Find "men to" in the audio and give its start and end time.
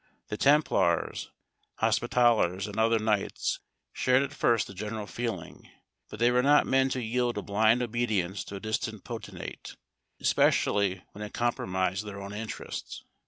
6.65-6.99